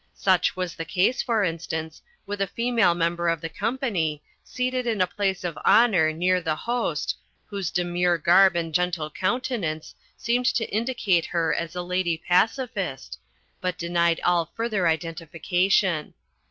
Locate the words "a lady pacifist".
11.75-13.19